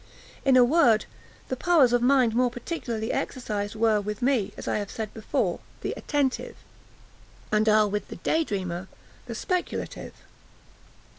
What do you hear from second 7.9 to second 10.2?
the day dreamer, the speculative.